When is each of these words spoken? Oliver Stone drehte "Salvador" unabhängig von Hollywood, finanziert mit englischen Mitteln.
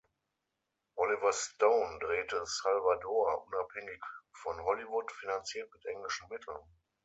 Oliver 0.95 1.31
Stone 1.31 1.99
drehte 1.99 2.43
"Salvador" 2.47 3.45
unabhängig 3.45 4.03
von 4.31 4.59
Hollywood, 4.63 5.11
finanziert 5.11 5.71
mit 5.75 5.85
englischen 5.85 6.27
Mitteln. 6.29 6.57